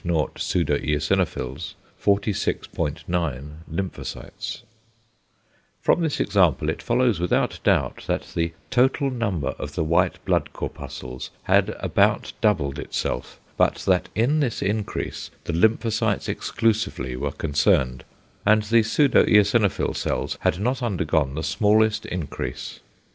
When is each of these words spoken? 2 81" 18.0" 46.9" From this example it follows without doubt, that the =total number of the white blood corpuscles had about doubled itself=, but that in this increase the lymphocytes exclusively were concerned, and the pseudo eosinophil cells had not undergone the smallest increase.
2 0.03 0.09
81" 0.33 0.35
18.0" 0.35 1.75
46.9" 2.03 4.61
From 5.83 6.01
this 6.01 6.19
example 6.19 6.69
it 6.71 6.81
follows 6.81 7.19
without 7.19 7.59
doubt, 7.63 8.03
that 8.07 8.23
the 8.33 8.51
=total 8.71 9.11
number 9.11 9.49
of 9.59 9.75
the 9.75 9.83
white 9.83 10.17
blood 10.25 10.51
corpuscles 10.53 11.29
had 11.43 11.75
about 11.79 12.33
doubled 12.41 12.79
itself=, 12.79 13.39
but 13.57 13.75
that 13.85 14.09
in 14.15 14.39
this 14.39 14.63
increase 14.63 15.29
the 15.43 15.53
lymphocytes 15.53 16.27
exclusively 16.27 17.15
were 17.15 17.29
concerned, 17.31 18.03
and 18.43 18.63
the 18.63 18.81
pseudo 18.81 19.23
eosinophil 19.25 19.95
cells 19.95 20.35
had 20.39 20.59
not 20.59 20.81
undergone 20.81 21.35
the 21.35 21.43
smallest 21.43 22.07
increase. 22.07 22.79